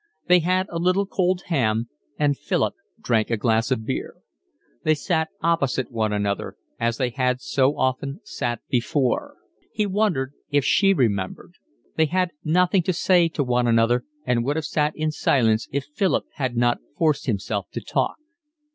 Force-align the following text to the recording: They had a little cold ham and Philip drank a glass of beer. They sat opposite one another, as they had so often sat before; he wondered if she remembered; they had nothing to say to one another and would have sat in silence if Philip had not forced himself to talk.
They 0.27 0.39
had 0.39 0.65
a 0.69 0.79
little 0.79 1.05
cold 1.05 1.43
ham 1.45 1.87
and 2.17 2.35
Philip 2.35 2.73
drank 3.03 3.29
a 3.29 3.37
glass 3.37 3.69
of 3.69 3.85
beer. 3.85 4.15
They 4.83 4.95
sat 4.95 5.29
opposite 5.43 5.91
one 5.91 6.11
another, 6.11 6.55
as 6.79 6.97
they 6.97 7.11
had 7.11 7.39
so 7.39 7.77
often 7.77 8.19
sat 8.23 8.61
before; 8.67 9.35
he 9.71 9.85
wondered 9.85 10.33
if 10.49 10.65
she 10.65 10.91
remembered; 10.91 11.53
they 11.97 12.07
had 12.07 12.31
nothing 12.43 12.81
to 12.81 12.93
say 12.93 13.27
to 13.29 13.43
one 13.43 13.67
another 13.67 14.03
and 14.25 14.43
would 14.43 14.55
have 14.55 14.65
sat 14.65 14.93
in 14.95 15.11
silence 15.11 15.67
if 15.71 15.85
Philip 15.93 16.25
had 16.33 16.57
not 16.57 16.79
forced 16.97 17.27
himself 17.27 17.69
to 17.73 17.79
talk. 17.79 18.15